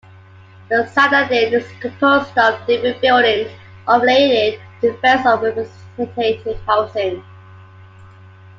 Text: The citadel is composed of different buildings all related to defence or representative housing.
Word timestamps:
The 0.69 0.87
citadel 0.87 1.53
is 1.53 1.71
composed 1.79 2.35
of 2.35 2.65
different 2.65 2.99
buildings 3.01 3.51
all 3.87 3.99
related 4.01 4.59
to 4.81 4.93
defence 4.93 5.27
or 5.27 5.37
representative 5.37 6.59
housing. 6.65 7.23